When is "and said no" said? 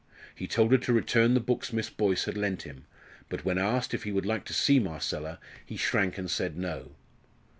6.17-6.95